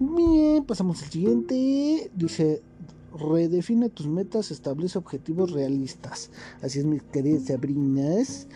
Bien, 0.00 0.64
pasamos 0.64 1.02
al 1.02 1.10
siguiente. 1.10 2.10
Dice, 2.14 2.62
redefine 3.18 3.90
tus 3.90 4.06
metas, 4.06 4.50
establece 4.50 4.98
objetivos 4.98 5.50
realistas. 5.50 6.30
Así 6.62 6.78
es, 6.78 6.86
mis 6.86 7.02
queridas 7.02 7.46
Sabrinas. 7.46 8.48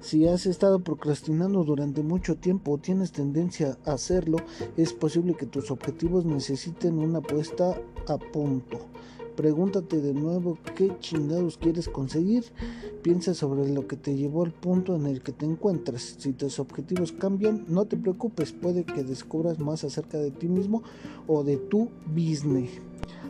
Si 0.00 0.28
has 0.28 0.46
estado 0.46 0.78
procrastinando 0.78 1.64
durante 1.64 2.02
mucho 2.02 2.36
tiempo 2.36 2.72
o 2.72 2.78
tienes 2.78 3.10
tendencia 3.10 3.78
a 3.84 3.92
hacerlo, 3.92 4.38
es 4.76 4.92
posible 4.92 5.34
que 5.34 5.44
tus 5.44 5.72
objetivos 5.72 6.24
necesiten 6.24 6.98
una 6.98 7.20
puesta 7.20 7.76
a 8.06 8.16
punto. 8.16 8.78
Pregúntate 9.34 10.00
de 10.00 10.14
nuevo 10.14 10.58
qué 10.76 10.92
chingados 11.00 11.58
quieres 11.58 11.88
conseguir. 11.88 12.44
Piensa 13.02 13.34
sobre 13.34 13.68
lo 13.68 13.86
que 13.86 13.96
te 13.96 14.16
llevó 14.16 14.44
al 14.44 14.52
punto 14.52 14.96
en 14.96 15.06
el 15.06 15.20
que 15.22 15.32
te 15.32 15.46
encuentras. 15.46 16.16
Si 16.18 16.32
tus 16.32 16.58
objetivos 16.58 17.12
cambian, 17.12 17.64
no 17.68 17.84
te 17.84 17.96
preocupes, 17.96 18.52
puede 18.52 18.84
que 18.84 19.04
descubras 19.04 19.58
más 19.58 19.84
acerca 19.84 20.18
de 20.18 20.30
ti 20.30 20.48
mismo 20.48 20.82
o 21.26 21.44
de 21.44 21.56
tu 21.56 21.88
business. 22.06 22.70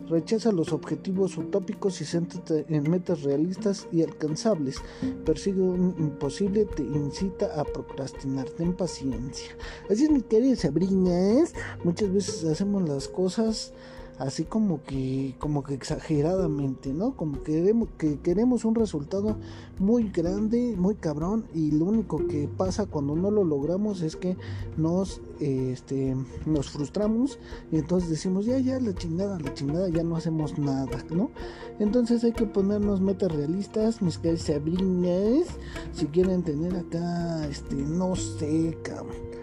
Rechaza 0.09 0.53
los 0.53 0.73
objetivos 0.73 1.37
utópicos 1.37 2.01
y 2.01 2.05
céntrate 2.05 2.65
en 2.69 2.91
metas 2.91 3.23
realistas 3.23 3.87
y 3.93 4.03
alcanzables. 4.03 4.77
Persigue 5.25 5.61
un 5.61 5.95
imposible, 5.99 6.65
te 6.65 6.83
incita 6.83 7.61
a 7.61 7.65
procrastinar. 7.65 8.49
Ten 8.51 8.75
paciencia. 8.75 9.57
Así 9.91 10.05
es, 10.05 10.11
mi 10.11 10.23
querida 10.23 10.57
Sabrina. 10.57 11.45
Muchas 11.85 12.13
veces 12.13 12.45
hacemos 12.45 12.89
las 12.89 13.09
cosas 13.09 13.73
así 14.19 14.45
como 14.45 14.83
que 14.83 15.37
como 15.39 15.63
que 15.63 15.75
exageradamente, 15.75 16.93
¿no? 16.93 17.17
Como 17.17 17.43
que 17.43 17.53
queremos, 17.53 17.89
que 17.97 18.19
queremos 18.21 18.65
un 18.65 18.75
resultado 18.75 19.37
muy 19.79 20.11
grande, 20.11 20.75
muy 20.77 20.97
cabrón 20.97 21.47
y 21.55 21.71
lo 21.71 21.85
único 21.87 22.27
que 22.27 22.49
pasa 22.49 22.87
cuando 22.87 23.15
no 23.15 23.31
lo 23.31 23.45
logramos 23.45 24.03
es 24.03 24.17
que 24.17 24.37
nos 24.77 25.21
este 25.41 26.17
nos 26.47 26.71
frustramos 26.71 27.39
y 27.71 27.79
entonces 27.79 28.11
decimos, 28.11 28.47
"Ya 28.47 28.59
ya 28.59 28.81
la 28.81 28.95
chingada, 28.95 29.39
la 29.39 29.55
chingada, 29.55 29.89
ya 29.89 30.03
no 30.03 30.17
hacemos 30.17 30.59
nada", 30.59 31.05
¿no? 31.11 31.31
Entonces 31.79 32.25
hay 32.25 32.33
que 32.33 32.47
ponernos 32.47 33.01
metas 33.01 33.31
realistas, 33.31 34.03
mis 34.03 34.19
queridas 34.19 34.43
sabrinas, 34.43 35.47
si 35.93 36.07
quieren 36.07 36.43
tener 36.43 36.75
acá 36.75 37.47
este 37.49 37.77
no 37.77 38.17
sé, 38.17 38.77
cabrón 38.83 39.38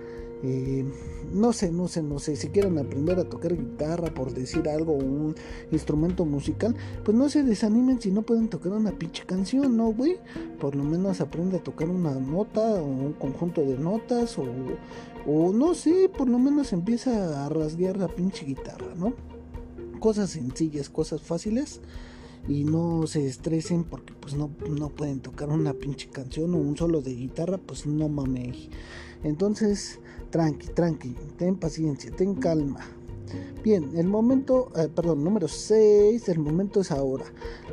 eh, 0.47 0.85
no 1.33 1.53
sé, 1.53 1.71
no 1.71 1.87
sé, 1.87 2.03
no 2.03 2.19
sé, 2.19 2.35
si 2.35 2.49
quieren 2.49 2.77
aprender 2.77 3.17
a 3.19 3.27
tocar 3.27 3.55
guitarra, 3.55 4.13
por 4.13 4.31
decir 4.31 4.69
algo, 4.69 4.93
un 4.93 5.35
instrumento 5.71 6.23
musical, 6.23 6.75
pues 7.03 7.17
no 7.17 7.29
se 7.29 7.41
desanimen 7.41 7.99
si 7.99 8.11
no 8.11 8.21
pueden 8.21 8.47
tocar 8.47 8.73
una 8.73 8.91
pinche 8.91 9.25
canción, 9.25 9.75
¿no, 9.75 9.91
güey? 9.91 10.17
Por 10.59 10.75
lo 10.75 10.83
menos 10.83 11.19
aprende 11.21 11.57
a 11.57 11.63
tocar 11.63 11.89
una 11.89 12.11
nota 12.11 12.61
o 12.61 12.85
un 12.85 13.13
conjunto 13.13 13.61
de 13.61 13.77
notas 13.77 14.37
o, 14.37 14.45
o 15.25 15.51
no 15.51 15.73
sé, 15.73 16.09
por 16.15 16.29
lo 16.29 16.37
menos 16.37 16.73
empieza 16.73 17.45
a 17.45 17.49
rasguear 17.49 17.97
la 17.97 18.07
pinche 18.07 18.45
guitarra, 18.45 18.93
¿no? 18.95 19.13
Cosas 19.99 20.29
sencillas, 20.29 20.89
cosas 20.89 21.21
fáciles 21.21 21.81
y 22.47 22.63
no 22.63 23.07
se 23.07 23.25
estresen 23.25 23.83
porque 23.83 24.13
pues 24.13 24.35
no, 24.35 24.51
no 24.69 24.89
pueden 24.89 25.19
tocar 25.19 25.49
una 25.49 25.73
pinche 25.73 26.09
canción 26.09 26.53
o 26.53 26.57
un 26.57 26.77
solo 26.77 27.01
de 27.01 27.13
guitarra, 27.13 27.57
pues 27.57 27.85
no 27.85 28.09
mames. 28.09 28.69
Entonces, 29.23 29.99
tranqui, 30.29 30.67
tranqui, 30.67 31.15
ten 31.37 31.55
paciencia, 31.55 32.11
ten 32.11 32.35
calma. 32.35 32.81
Bien, 33.63 33.97
el 33.97 34.07
momento, 34.07 34.71
eh, 34.75 34.89
perdón, 34.93 35.23
número 35.23 35.47
6, 35.47 36.29
el 36.29 36.39
momento 36.39 36.81
es 36.81 36.91
ahora. 36.91 37.25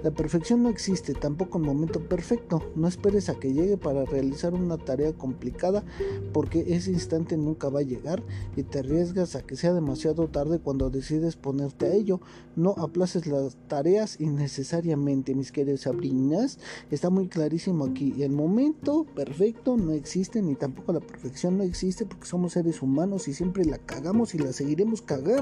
La 0.03 0.11
perfección 0.11 0.63
no 0.63 0.71
existe, 0.71 1.13
tampoco 1.13 1.59
el 1.59 1.65
momento 1.65 2.01
perfecto. 2.01 2.63
No 2.75 2.89
esperes 2.89 3.29
a 3.29 3.35
que 3.35 3.53
llegue 3.53 3.77
para 3.77 4.05
realizar 4.05 4.55
una 4.55 4.79
tarea 4.79 5.13
complicada 5.13 5.85
porque 6.33 6.65
ese 6.75 6.91
instante 6.91 7.37
nunca 7.37 7.69
va 7.69 7.81
a 7.81 7.85
llegar 7.85 8.23
y 8.57 8.63
te 8.63 8.79
arriesgas 8.79 9.37
a 9.37 9.43
que 9.43 9.55
sea 9.55 9.75
demasiado 9.75 10.29
tarde 10.29 10.59
cuando 10.59 10.89
decides 10.89 11.37
ponerte 11.37 11.87
a 11.87 11.93
ello. 11.93 12.21
No 12.57 12.75
aplaces 12.79 13.27
las 13.27 13.57
tareas 13.69 14.19
innecesariamente, 14.19 15.35
mis 15.35 15.53
queridas 15.53 15.83
sabrinas. 15.83 16.59
Está 16.91 17.11
muy 17.11 17.29
clarísimo 17.29 17.85
aquí. 17.85 18.23
El 18.23 18.33
momento 18.33 19.05
perfecto 19.15 19.77
no 19.77 19.93
existe 19.93 20.41
ni 20.41 20.55
tampoco 20.55 20.95
la 20.95 21.01
perfección 21.01 21.59
no 21.59 21.65
existe 21.65 22.07
porque 22.07 22.27
somos 22.27 22.55
seres 22.55 22.81
humanos 22.81 23.29
y 23.29 23.35
siempre 23.35 23.65
la 23.65 23.79
cagamos 23.79 24.35
y 24.35 24.39
la 24.39 24.53
seguiremos 24.53 25.03
cagando. 25.03 25.42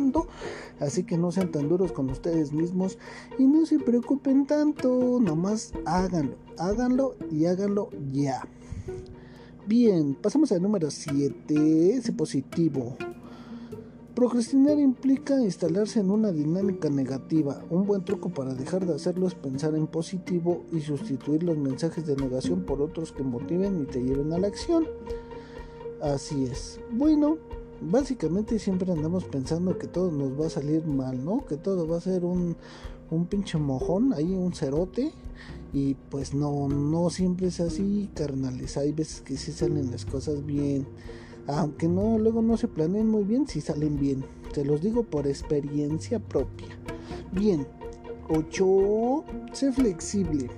Así 0.78 1.04
que 1.04 1.18
no 1.18 1.30
sean 1.30 1.50
tan 1.50 1.68
duros 1.68 1.92
con 1.92 2.08
ustedes 2.10 2.52
mismos 2.52 2.98
y 3.38 3.46
no 3.46 3.66
se 3.66 3.78
preocupen 3.78 4.46
tanto, 4.46 5.18
nomás 5.20 5.72
háganlo, 5.84 6.36
háganlo 6.58 7.16
y 7.30 7.44
háganlo 7.44 7.90
ya. 8.12 8.42
Bien, 9.66 10.14
pasamos 10.14 10.50
al 10.52 10.62
número 10.62 10.90
7, 10.90 11.94
ese 11.96 12.12
positivo. 12.12 12.96
Procrastinar 14.14 14.78
implica 14.78 15.40
instalarse 15.40 16.00
en 16.00 16.10
una 16.10 16.32
dinámica 16.32 16.90
negativa. 16.90 17.62
Un 17.70 17.86
buen 17.86 18.04
truco 18.04 18.30
para 18.30 18.54
dejar 18.54 18.84
de 18.84 18.94
hacerlo 18.94 19.28
es 19.28 19.34
pensar 19.34 19.74
en 19.76 19.86
positivo 19.86 20.64
y 20.72 20.80
sustituir 20.80 21.42
los 21.42 21.56
mensajes 21.56 22.04
de 22.06 22.16
negación 22.16 22.64
por 22.64 22.82
otros 22.82 23.12
que 23.12 23.22
motiven 23.22 23.82
y 23.82 23.86
te 23.86 24.02
lleven 24.02 24.32
a 24.32 24.38
la 24.38 24.48
acción. 24.48 24.86
Así 26.02 26.44
es. 26.44 26.80
Bueno, 26.90 27.38
básicamente 27.80 28.58
siempre 28.58 28.92
andamos 28.92 29.24
pensando 29.24 29.78
que 29.78 29.86
todo 29.86 30.10
nos 30.10 30.38
va 30.40 30.46
a 30.46 30.50
salir 30.50 30.86
mal, 30.86 31.24
¿no? 31.24 31.44
Que 31.44 31.56
todo 31.56 31.86
va 31.86 31.96
a 31.98 32.00
ser 32.00 32.24
un, 32.24 32.56
un 33.10 33.26
pinche 33.26 33.58
mojón, 33.58 34.12
ahí 34.12 34.34
un 34.34 34.52
cerote. 34.52 35.12
Y 35.72 35.94
pues 36.10 36.34
no, 36.34 36.68
no 36.68 37.10
siempre 37.10 37.48
es 37.48 37.60
así, 37.60 38.10
carnales. 38.14 38.76
Hay 38.76 38.92
veces 38.92 39.20
que 39.20 39.36
sí 39.36 39.52
salen 39.52 39.90
las 39.90 40.04
cosas 40.04 40.44
bien. 40.44 40.86
Aunque 41.46 41.88
no, 41.88 42.18
luego 42.18 42.42
no 42.42 42.56
se 42.56 42.68
planeen 42.68 43.08
muy 43.08 43.24
bien, 43.24 43.46
si 43.46 43.60
salen 43.60 43.98
bien. 43.98 44.24
Se 44.52 44.64
los 44.64 44.80
digo 44.80 45.04
por 45.04 45.26
experiencia 45.26 46.18
propia. 46.18 46.68
Bien. 47.32 47.66
8. 48.28 49.24
Sé 49.52 49.72
flexible. 49.72 50.48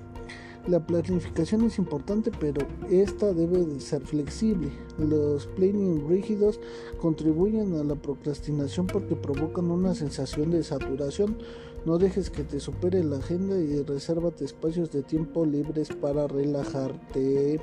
La 0.69 0.87
planificación 0.87 1.65
es 1.65 1.79
importante, 1.79 2.31
pero 2.39 2.67
esta 2.89 3.33
debe 3.33 3.65
de 3.65 3.81
ser 3.81 4.03
flexible. 4.03 4.71
Los 4.99 5.47
planning 5.47 6.09
rígidos 6.09 6.61
contribuyen 7.01 7.75
a 7.75 7.85
la 7.85 7.97
procrastinación 7.97 8.87
porque 8.87 9.17
provocan 9.17 9.71
una 9.71 9.95
sensación 9.95 10.51
de 10.51 10.63
saturación 10.63 11.37
no 11.85 11.99
dejes 11.99 12.31
que 12.31 12.45
te 12.45 12.61
supere 12.61 13.03
la 13.03 13.17
agenda 13.17 13.57
y 13.57 13.83
resérvate 13.83 14.45
espacios 14.45 14.93
de 14.93 15.03
tiempo 15.03 15.45
libres 15.45 15.89
para 15.89 16.29
relajarte. 16.29 17.61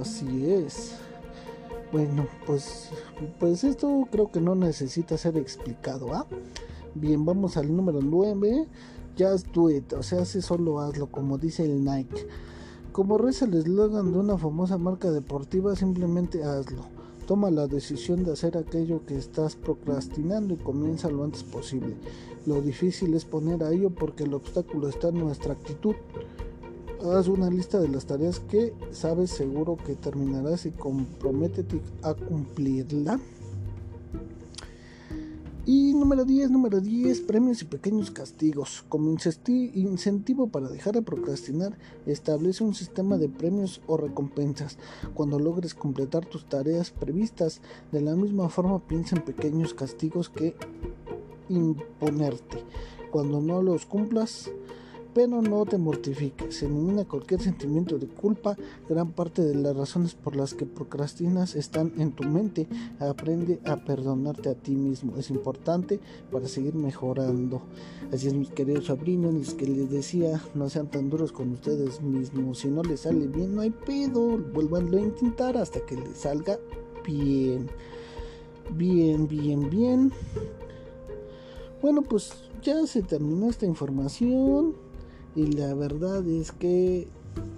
Así 0.00 0.50
es. 0.50 0.96
Bueno, 1.92 2.26
pues, 2.46 2.90
pues 3.38 3.62
esto 3.62 4.08
creo 4.10 4.32
que 4.32 4.40
no 4.40 4.56
necesita 4.56 5.16
ser 5.16 5.36
explicado, 5.36 6.12
¿ah? 6.14 6.26
Bien, 6.96 7.24
vamos 7.24 7.56
al 7.56 7.74
número 7.74 8.00
9. 8.02 8.66
Just 9.18 9.46
do 9.52 9.70
it, 9.70 9.92
o 9.94 10.02
sea, 10.02 10.24
si 10.24 10.42
solo 10.42 10.80
hazlo, 10.80 11.06
como 11.06 11.38
dice 11.38 11.64
el 11.64 11.84
Nike. 11.84 12.26
Como 12.92 13.16
reza 13.16 13.46
el 13.46 13.54
eslogan 13.54 14.12
de 14.12 14.18
una 14.18 14.36
famosa 14.36 14.76
marca 14.76 15.10
deportiva, 15.10 15.74
simplemente 15.74 16.44
hazlo. 16.44 16.82
Toma 17.26 17.50
la 17.50 17.66
decisión 17.66 18.24
de 18.24 18.32
hacer 18.32 18.56
aquello 18.56 19.04
que 19.06 19.16
estás 19.16 19.56
procrastinando 19.56 20.54
y 20.54 20.58
comienza 20.58 21.10
lo 21.10 21.24
antes 21.24 21.42
posible. 21.42 21.96
Lo 22.46 22.60
difícil 22.60 23.14
es 23.14 23.24
poner 23.24 23.64
a 23.64 23.72
ello 23.72 23.90
porque 23.90 24.24
el 24.24 24.34
obstáculo 24.34 24.88
está 24.88 25.08
en 25.08 25.18
nuestra 25.18 25.54
actitud. 25.54 25.94
Haz 27.04 27.28
una 27.28 27.50
lista 27.50 27.80
de 27.80 27.88
las 27.88 28.06
tareas 28.06 28.40
que 28.40 28.74
sabes 28.92 29.30
seguro 29.30 29.76
que 29.76 29.94
terminarás 29.94 30.66
y 30.66 30.70
comprométete 30.70 31.80
a 32.02 32.14
cumplirla. 32.14 33.18
Y 35.68 35.94
número 35.94 36.24
10, 36.24 36.52
número 36.52 36.80
10, 36.80 37.22
premios 37.22 37.60
y 37.60 37.64
pequeños 37.64 38.12
castigos. 38.12 38.84
Como 38.88 39.10
incentivo 39.10 40.46
para 40.46 40.68
dejar 40.68 40.94
de 40.94 41.02
procrastinar, 41.02 41.76
establece 42.06 42.62
un 42.62 42.72
sistema 42.72 43.18
de 43.18 43.28
premios 43.28 43.80
o 43.88 43.96
recompensas 43.96 44.78
cuando 45.14 45.40
logres 45.40 45.74
completar 45.74 46.24
tus 46.24 46.48
tareas 46.48 46.92
previstas. 46.92 47.62
De 47.90 48.00
la 48.00 48.14
misma 48.14 48.48
forma, 48.48 48.78
piensa 48.86 49.16
en 49.16 49.24
pequeños 49.24 49.74
castigos 49.74 50.28
que 50.28 50.54
imponerte. 51.48 52.58
Cuando 53.10 53.40
no 53.40 53.60
los 53.60 53.86
cumplas, 53.86 54.48
pero 55.16 55.40
no 55.40 55.64
te 55.64 55.78
mortifiques, 55.78 56.62
elimina 56.62 57.06
cualquier 57.06 57.40
sentimiento 57.40 57.96
de 57.96 58.06
culpa, 58.06 58.54
gran 58.86 59.12
parte 59.12 59.40
de 59.40 59.54
las 59.54 59.74
razones 59.74 60.14
por 60.14 60.36
las 60.36 60.52
que 60.52 60.66
procrastinas 60.66 61.56
están 61.56 61.94
en 61.96 62.12
tu 62.12 62.24
mente, 62.24 62.68
aprende 62.98 63.58
a 63.64 63.76
perdonarte 63.76 64.50
a 64.50 64.54
ti 64.54 64.72
mismo, 64.72 65.16
es 65.16 65.30
importante 65.30 66.00
para 66.30 66.46
seguir 66.46 66.74
mejorando. 66.74 67.62
Así 68.12 68.26
es 68.26 68.34
mis 68.34 68.50
queridos 68.50 68.84
sobrinos, 68.84 69.32
los 69.32 69.54
que 69.54 69.66
les 69.66 69.90
decía, 69.90 70.38
no 70.54 70.68
sean 70.68 70.90
tan 70.90 71.08
duros 71.08 71.32
con 71.32 71.50
ustedes 71.52 72.02
mismos, 72.02 72.58
si 72.58 72.68
no 72.68 72.82
les 72.82 73.00
sale 73.00 73.26
bien 73.26 73.54
no 73.54 73.62
hay 73.62 73.70
pedo, 73.70 74.36
vuelvanlo 74.36 74.98
a 74.98 75.00
intentar 75.00 75.56
hasta 75.56 75.80
que 75.80 75.96
les 75.96 76.18
salga 76.18 76.58
bien. 77.06 77.70
Bien, 78.74 79.26
bien, 79.26 79.70
bien. 79.70 80.12
Bueno, 81.80 82.02
pues 82.02 82.34
ya 82.60 82.86
se 82.86 83.00
terminó 83.00 83.48
esta 83.48 83.64
información 83.64 84.84
y 85.36 85.46
la 85.52 85.74
verdad 85.74 86.26
es 86.26 86.50
que 86.50 87.08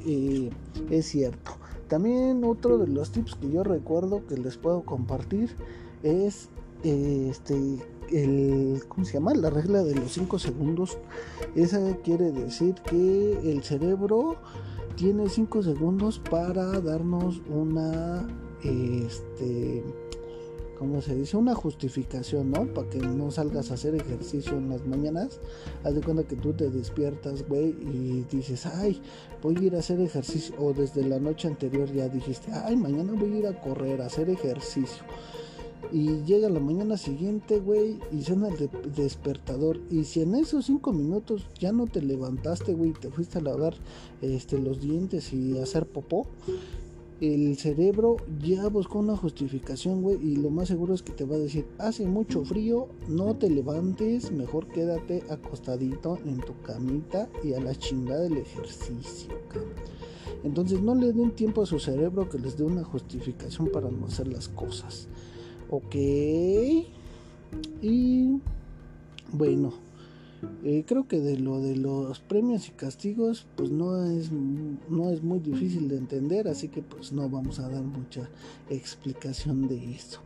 eh, 0.06 0.50
es 0.90 1.06
cierto. 1.06 1.52
También 1.88 2.44
otro 2.44 2.76
de 2.76 2.88
los 2.88 3.12
tips 3.12 3.36
que 3.36 3.50
yo 3.50 3.62
recuerdo 3.62 4.26
que 4.26 4.36
les 4.36 4.58
puedo 4.58 4.82
compartir 4.82 5.56
es 6.02 6.48
este 6.82 7.78
el 8.12 8.82
¿cómo 8.88 9.04
se 9.04 9.14
llama? 9.14 9.34
la 9.34 9.50
regla 9.50 9.82
de 9.82 9.94
los 9.94 10.12
5 10.12 10.38
segundos. 10.38 10.98
Esa 11.54 11.96
quiere 11.98 12.32
decir 12.32 12.74
que 12.88 13.38
el 13.50 13.62
cerebro 13.62 14.36
tiene 14.96 15.28
5 15.28 15.62
segundos 15.62 16.18
para 16.18 16.80
darnos 16.80 17.40
una, 17.48 18.26
este, 18.62 19.84
¿cómo 20.78 21.02
se 21.02 21.14
dice? 21.14 21.36
Una 21.36 21.54
justificación, 21.54 22.50
¿no? 22.50 22.66
Para 22.72 22.88
que 22.88 22.98
no 22.98 23.30
salgas 23.30 23.70
a 23.70 23.74
hacer 23.74 23.94
ejercicio 23.94 24.56
en 24.56 24.70
las 24.70 24.86
mañanas. 24.86 25.40
Haz 25.84 25.94
de 25.94 26.00
cuenta 26.00 26.24
que 26.24 26.36
tú 26.36 26.52
te 26.52 26.70
despiertas, 26.70 27.46
güey, 27.48 27.70
y 27.70 28.24
dices, 28.30 28.66
ay, 28.66 29.00
voy 29.42 29.56
a 29.56 29.62
ir 29.62 29.76
a 29.76 29.80
hacer 29.80 30.00
ejercicio. 30.00 30.54
O 30.58 30.72
desde 30.72 31.02
la 31.04 31.18
noche 31.18 31.48
anterior 31.48 31.92
ya 31.92 32.08
dijiste, 32.08 32.52
ay, 32.52 32.76
mañana 32.76 33.12
voy 33.12 33.34
a 33.34 33.38
ir 33.38 33.46
a 33.46 33.60
correr, 33.60 34.00
a 34.00 34.06
hacer 34.06 34.30
ejercicio. 34.30 35.04
Y 35.90 36.22
llega 36.24 36.50
la 36.50 36.60
mañana 36.60 36.96
siguiente, 36.96 37.60
güey, 37.60 37.98
y 38.12 38.22
suena 38.22 38.48
el 38.48 38.70
despertador. 38.94 39.80
Y 39.90 40.04
si 40.04 40.20
en 40.20 40.34
esos 40.34 40.66
cinco 40.66 40.92
minutos 40.92 41.46
ya 41.58 41.72
no 41.72 41.86
te 41.86 42.02
levantaste, 42.02 42.74
güey, 42.74 42.92
te 42.92 43.10
fuiste 43.10 43.38
a 43.38 43.42
lavar 43.42 43.74
este, 44.20 44.58
los 44.58 44.80
dientes 44.80 45.32
y 45.32 45.58
hacer 45.58 45.86
popó, 45.86 46.26
el 47.20 47.56
cerebro 47.56 48.16
ya 48.40 48.68
buscó 48.68 49.00
una 49.00 49.16
justificación, 49.16 50.02
güey, 50.02 50.18
y 50.22 50.36
lo 50.36 50.50
más 50.50 50.68
seguro 50.68 50.94
es 50.94 51.02
que 51.02 51.12
te 51.12 51.24
va 51.24 51.34
a 51.34 51.40
decir, 51.40 51.66
hace 51.78 52.06
mucho 52.06 52.44
frío, 52.44 52.88
no 53.08 53.34
te 53.34 53.50
levantes, 53.50 54.30
mejor 54.30 54.68
quédate 54.68 55.24
acostadito 55.28 56.18
en 56.24 56.38
tu 56.38 56.60
camita 56.62 57.28
y 57.42 57.54
a 57.54 57.60
la 57.60 57.74
chingada 57.74 58.22
del 58.22 58.38
ejercicio, 58.38 59.34
Entonces 60.44 60.80
no 60.80 60.94
le 60.94 61.12
den 61.12 61.32
tiempo 61.32 61.62
a 61.62 61.66
su 61.66 61.80
cerebro 61.80 62.28
que 62.28 62.38
les 62.38 62.56
dé 62.56 62.62
una 62.62 62.84
justificación 62.84 63.68
para 63.72 63.90
no 63.90 64.06
hacer 64.06 64.28
las 64.28 64.48
cosas. 64.48 65.08
Ok. 65.70 65.96
Y 67.82 68.40
bueno, 69.32 69.72
eh, 70.64 70.84
creo 70.86 71.08
que 71.08 71.20
de 71.20 71.38
lo 71.38 71.60
de 71.60 71.76
los 71.76 72.20
premios 72.20 72.68
y 72.68 72.72
castigos, 72.72 73.46
pues 73.56 73.70
no 73.70 74.04
es, 74.04 74.30
no 74.32 75.10
es 75.10 75.22
muy 75.22 75.40
difícil 75.40 75.88
de 75.88 75.96
entender, 75.96 76.48
así 76.48 76.68
que 76.68 76.82
pues 76.82 77.12
no 77.12 77.28
vamos 77.28 77.58
a 77.58 77.68
dar 77.68 77.82
mucha 77.82 78.28
explicación 78.68 79.68
de 79.68 79.92
esto. 79.92 80.18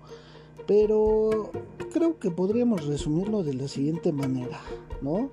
Pero 0.66 1.50
creo 1.92 2.19
que 2.19 2.31
podríamos 2.31 2.87
resumirlo 2.87 3.42
de 3.42 3.54
la 3.54 3.69
siguiente 3.69 4.12
manera, 4.12 4.61
¿no? 5.00 5.31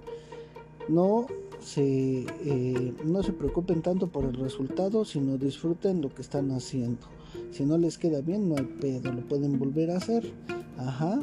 No 0.87 1.27
se, 1.59 2.25
eh, 2.45 2.93
no 3.05 3.21
se 3.21 3.33
preocupen 3.33 3.81
tanto 3.81 4.07
por 4.07 4.25
el 4.25 4.33
resultado, 4.33 5.05
sino 5.05 5.37
disfruten 5.37 6.01
lo 6.01 6.09
que 6.09 6.21
están 6.21 6.51
haciendo. 6.51 7.07
Si 7.51 7.65
no 7.65 7.77
les 7.77 7.97
queda 7.97 8.21
bien, 8.21 8.49
no 8.49 8.55
hay 8.55 8.65
pedo, 8.65 9.11
lo 9.11 9.21
pueden 9.27 9.59
volver 9.59 9.91
a 9.91 9.97
hacer. 9.97 10.33
Ajá. 10.77 11.19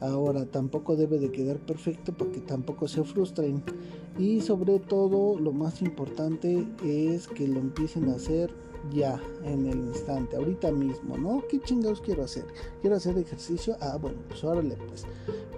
Ahora 0.00 0.46
tampoco 0.46 0.96
debe 0.96 1.18
de 1.18 1.32
quedar 1.32 1.58
perfecto 1.58 2.12
para 2.16 2.30
que 2.30 2.40
tampoco 2.40 2.88
se 2.88 3.02
frustren. 3.04 3.62
Y 4.18 4.40
sobre 4.40 4.78
todo 4.78 5.38
lo 5.38 5.52
más 5.52 5.80
importante 5.82 6.66
es 6.84 7.28
que 7.28 7.46
lo 7.46 7.60
empiecen 7.60 8.08
a 8.08 8.16
hacer 8.16 8.52
ya, 8.92 9.20
en 9.44 9.66
el 9.66 9.78
instante, 9.78 10.36
ahorita 10.36 10.72
mismo, 10.72 11.18
¿no? 11.18 11.42
¿Qué 11.48 11.60
chingados 11.60 12.00
quiero 12.00 12.24
hacer? 12.24 12.46
¿Quiero 12.80 12.96
hacer 12.96 13.18
ejercicio? 13.18 13.76
Ah, 13.80 13.98
bueno, 14.00 14.18
pues 14.28 14.42
órale, 14.44 14.76
pues 14.88 15.04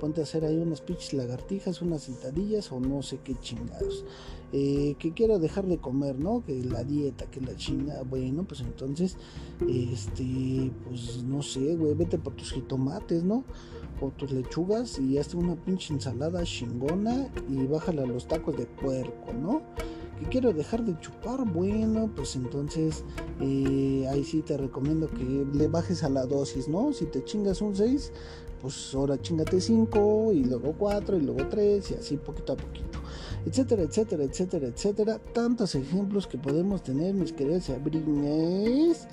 ponte 0.00 0.20
a 0.20 0.24
hacer 0.24 0.44
ahí 0.44 0.56
unas 0.56 0.80
pinches 0.80 1.12
lagartijas, 1.12 1.82
unas 1.82 2.02
sentadillas 2.02 2.72
o 2.72 2.80
no 2.80 3.02
sé 3.02 3.18
qué 3.22 3.34
chingados. 3.38 4.04
Eh, 4.52 4.96
que 4.98 5.12
quiero 5.12 5.38
dejar 5.38 5.66
de 5.66 5.78
comer, 5.78 6.18
¿no? 6.18 6.42
Que 6.44 6.64
la 6.64 6.82
dieta, 6.82 7.26
que 7.26 7.40
la 7.40 7.54
chinga, 7.54 8.02
bueno, 8.02 8.44
pues 8.44 8.60
entonces, 8.60 9.16
este, 9.68 10.72
pues 10.88 11.22
no 11.22 11.42
sé, 11.42 11.76
güey, 11.76 11.94
vete 11.94 12.18
por 12.18 12.34
tus 12.34 12.52
jitomates, 12.52 13.22
¿no? 13.22 13.44
Tus 14.08 14.32
lechugas 14.32 14.98
y 14.98 15.18
hazte 15.18 15.36
una 15.36 15.56
pinche 15.56 15.92
ensalada 15.92 16.42
chingona 16.42 17.28
y 17.48 17.66
bájale 17.66 18.02
a 18.02 18.06
los 18.06 18.26
tacos 18.26 18.56
de 18.56 18.64
puerco, 18.66 19.32
¿no? 19.32 19.62
que 20.18 20.26
quiero 20.26 20.52
dejar 20.52 20.84
de 20.84 20.98
chupar, 21.00 21.44
bueno, 21.44 22.10
pues 22.14 22.36
entonces 22.36 23.04
eh, 23.40 24.06
ahí 24.10 24.22
sí 24.24 24.42
te 24.42 24.56
recomiendo 24.56 25.08
que 25.08 25.46
le 25.54 25.66
bajes 25.68 26.02
a 26.02 26.10
la 26.10 26.26
dosis, 26.26 26.68
¿no? 26.68 26.92
Si 26.92 27.06
te 27.06 27.24
chingas 27.24 27.62
un 27.62 27.74
6, 27.74 28.12
pues 28.60 28.94
ahora 28.94 29.20
chingate 29.20 29.60
5 29.60 30.32
y 30.34 30.44
luego 30.44 30.74
4 30.76 31.16
y 31.16 31.20
luego 31.22 31.48
3 31.48 31.90
y 31.90 31.94
así 31.94 32.16
poquito 32.18 32.52
a 32.52 32.56
poquito 32.56 32.98
etcétera, 33.46 33.82
etcétera, 33.82 34.24
etcétera, 34.24 34.66
etcétera. 34.68 35.18
Tantos 35.32 35.74
ejemplos 35.74 36.26
que 36.26 36.38
podemos 36.38 36.82
tener, 36.82 37.14
mis 37.14 37.32
queridos 37.32 37.64
sabrines. 37.64 39.08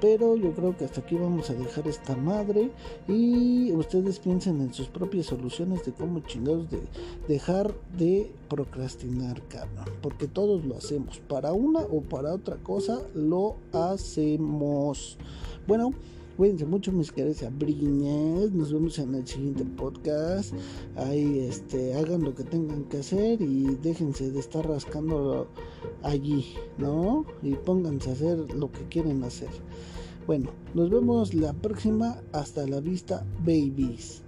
Pero 0.00 0.36
yo 0.36 0.52
creo 0.52 0.76
que 0.76 0.84
hasta 0.84 1.00
aquí 1.00 1.16
vamos 1.16 1.50
a 1.50 1.54
dejar 1.54 1.88
esta 1.88 2.16
madre. 2.16 2.70
Y 3.08 3.72
ustedes 3.72 4.18
piensen 4.18 4.60
en 4.60 4.72
sus 4.72 4.88
propias 4.88 5.26
soluciones 5.26 5.84
de 5.84 5.92
cómo 5.92 6.20
chingados 6.20 6.70
de 6.70 6.80
dejar 7.28 7.74
de 7.96 8.30
procrastinar, 8.48 9.42
cabrón. 9.48 9.86
Porque 10.02 10.26
todos 10.26 10.64
lo 10.64 10.76
hacemos. 10.76 11.18
Para 11.20 11.52
una 11.52 11.80
o 11.80 12.02
para 12.02 12.34
otra 12.34 12.56
cosa 12.56 13.00
lo 13.14 13.56
hacemos. 13.72 15.18
Bueno. 15.66 15.92
Cuídense 16.36 16.66
mucho, 16.66 16.90
mis 16.90 17.12
queridos 17.12 17.36
sabrinas. 17.38 18.50
Nos 18.50 18.72
vemos 18.72 18.98
en 18.98 19.14
el 19.14 19.24
siguiente 19.24 19.64
podcast. 19.64 20.52
Ahí 20.96 21.38
este, 21.38 21.94
hagan 21.94 22.24
lo 22.24 22.34
que 22.34 22.42
tengan 22.42 22.84
que 22.86 22.98
hacer 22.98 23.40
y 23.40 23.76
déjense 23.80 24.32
de 24.32 24.40
estar 24.40 24.68
rascando 24.68 25.46
allí, 26.02 26.54
¿no? 26.76 27.24
Y 27.40 27.54
pónganse 27.54 28.10
a 28.10 28.12
hacer 28.14 28.52
lo 28.52 28.72
que 28.72 28.82
quieren 28.88 29.22
hacer. 29.22 29.50
Bueno, 30.26 30.50
nos 30.74 30.90
vemos 30.90 31.34
la 31.34 31.52
próxima. 31.52 32.20
Hasta 32.32 32.66
la 32.66 32.80
vista, 32.80 33.24
babies. 33.44 34.23